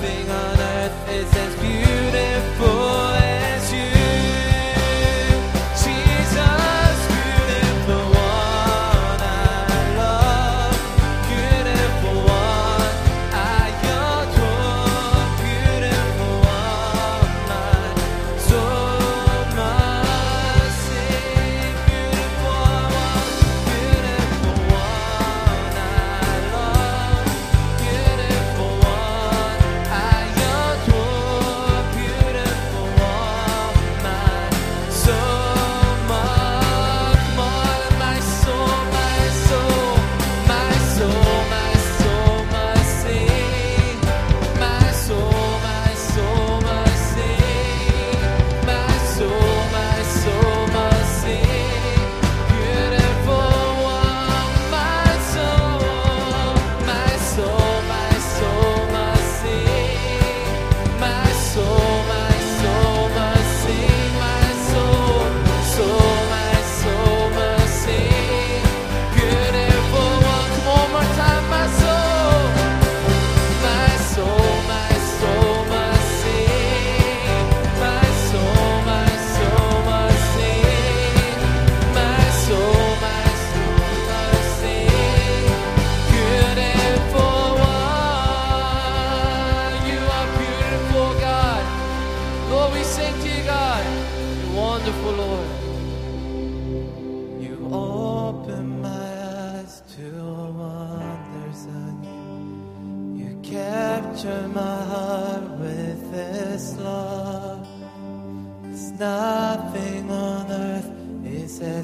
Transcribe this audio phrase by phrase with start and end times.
[0.00, 1.59] Nothing on earth is as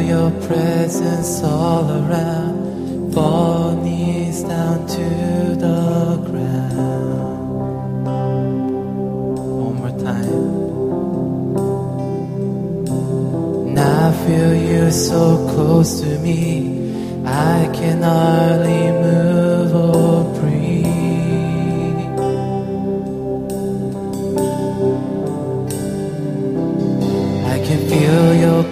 [0.00, 3.12] your presence all around.
[3.12, 5.08] Fall knees down to
[5.64, 7.20] the ground.
[9.64, 10.40] One more time.
[13.74, 16.92] Now I feel you so close to me.
[17.24, 19.39] I can hardly move.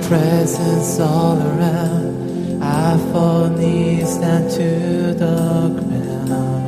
[0.09, 2.63] presence all around.
[2.63, 6.65] I fall knees down to the ground.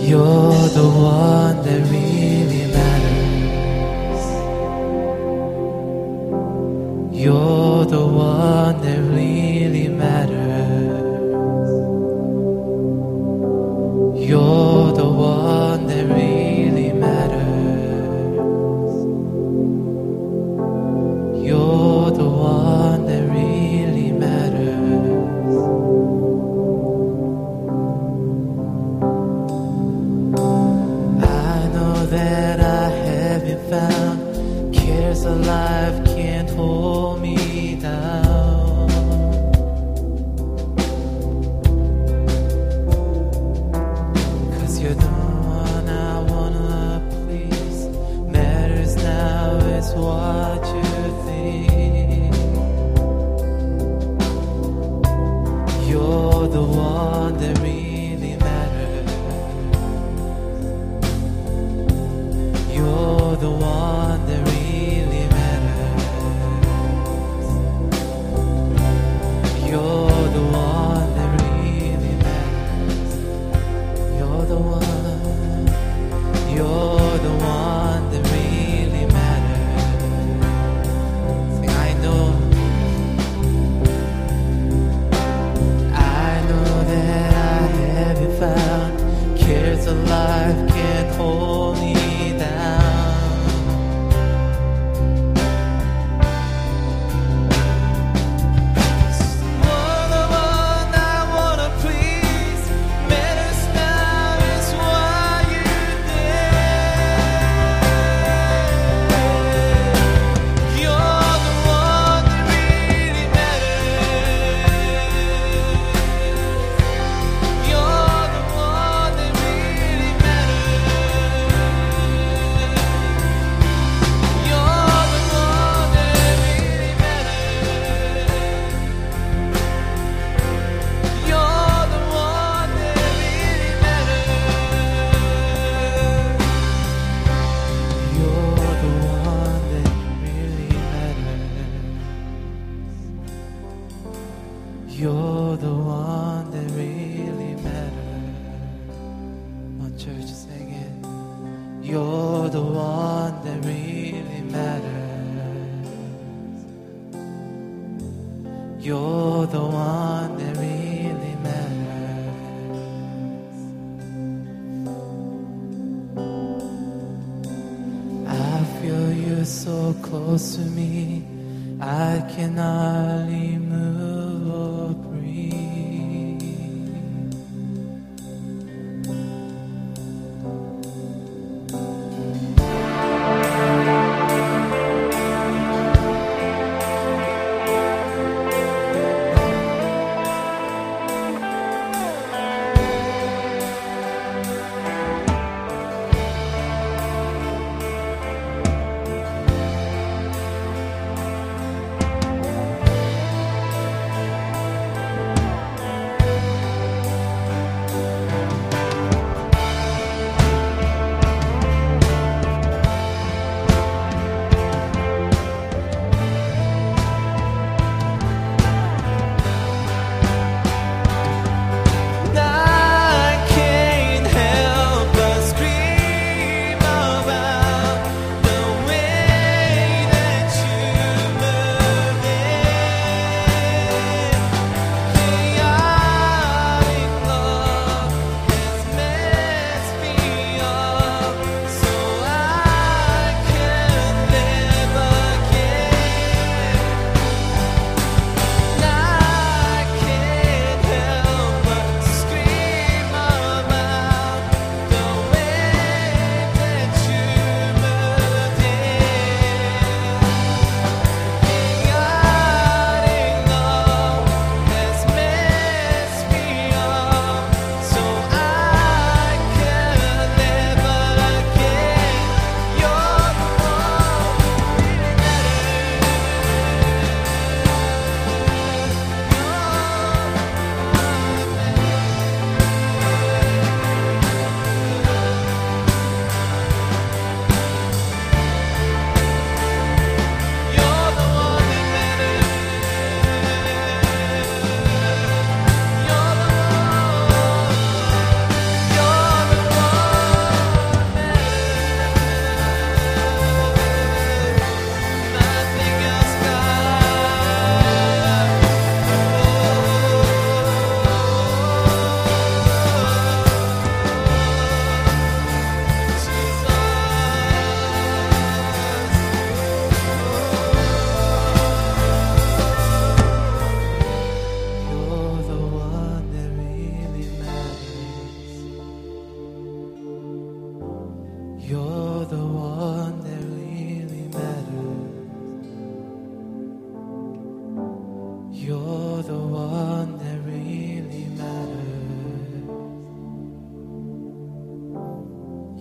[0.00, 1.53] You're the one.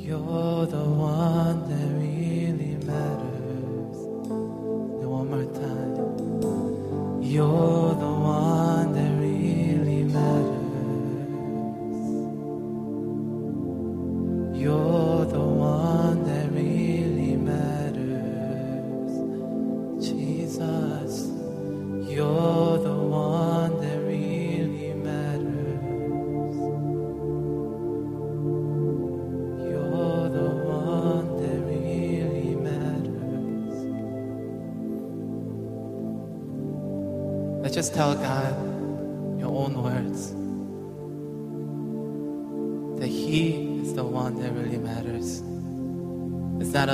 [0.06, 3.98] You're the one that really matters.
[5.00, 7.22] And one more time.
[7.24, 7.83] You're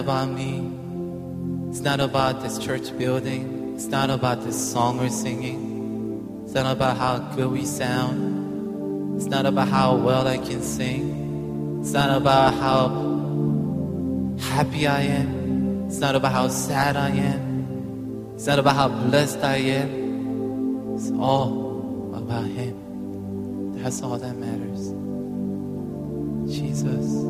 [0.10, 1.70] about me.
[1.70, 3.76] It's not about this church building.
[3.76, 6.42] It's not about this song we're singing.
[6.44, 9.18] It's not about how good we sound.
[9.18, 11.80] It's not about how well I can sing.
[11.82, 12.88] It's not about how
[14.56, 15.86] happy I am.
[15.86, 18.34] It's not about how sad I am.
[18.34, 20.96] It's not about how blessed I am.
[20.96, 23.78] It's all about Him.
[23.84, 24.90] That's all that matters.
[26.52, 27.29] Jesus.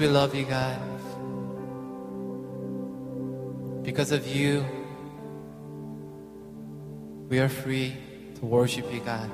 [0.00, 0.80] We love you, God.
[3.82, 4.64] Because of you,
[7.28, 7.94] we are free
[8.36, 9.30] to worship you, God.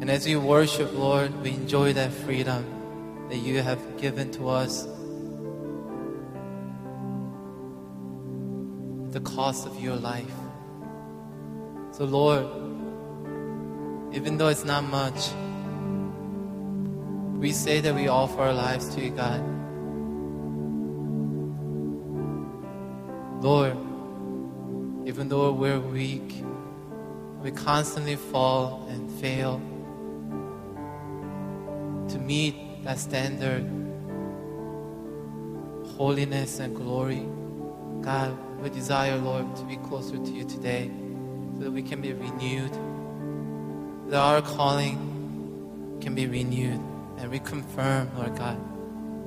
[0.00, 2.64] And as we worship, Lord, we enjoy that freedom
[3.28, 4.84] that you have given to us.
[9.12, 10.32] The cost of your life.
[11.90, 12.46] So, Lord,
[14.14, 15.28] even though it's not much,
[17.42, 19.40] we say that we offer our lives to you, God.
[23.42, 23.76] Lord,
[25.08, 26.44] even though we're weak,
[27.42, 29.60] we constantly fall and fail
[32.10, 33.64] to meet that standard,
[35.96, 37.26] holiness and glory.
[38.02, 40.92] God, we desire, Lord, to be closer to you today
[41.56, 42.72] so that we can be renewed,
[44.10, 46.80] that our calling can be renewed
[47.22, 48.58] and reconfirmed, Lord God,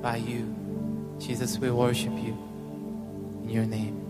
[0.02, 0.54] by you.
[1.18, 2.36] Jesus, we worship you
[3.42, 4.05] in your name.